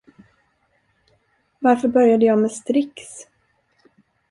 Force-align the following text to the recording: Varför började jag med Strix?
Varför 1.59 1.87
började 1.87 2.25
jag 2.25 2.39
med 2.39 2.51
Strix? 2.51 3.03